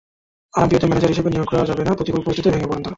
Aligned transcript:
আরামপ্রিয়দের 0.57 0.89
manager 0.89 1.11
হিসেবে 1.13 1.29
নিয়োগ 1.33 1.47
দেওয়া 1.53 1.69
যাবে 1.69 1.81
না, 1.87 1.91
প্রতিকূল 1.97 2.21
পরিস্থিতিতে 2.25 2.53
ভেঙে 2.55 2.69
পড়েন 2.69 2.81
তাঁরা। 2.83 2.89